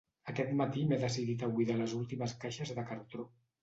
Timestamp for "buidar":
1.53-1.79